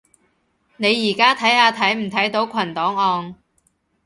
[0.77, 3.35] 你而家睇下睇唔睇到群檔案